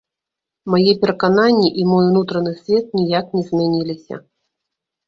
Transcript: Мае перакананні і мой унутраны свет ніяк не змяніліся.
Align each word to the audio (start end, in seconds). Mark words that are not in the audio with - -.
Мае 0.73 0.93
перакананні 1.03 1.69
і 1.83 1.87
мой 1.91 2.09
унутраны 2.09 2.57
свет 2.63 2.85
ніяк 3.03 3.25
не 3.39 3.43
змяніліся. 3.53 4.15